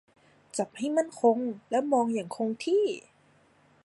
[0.57, 1.37] จับให้มั่นคง
[1.71, 2.83] และมองอย่างคงที่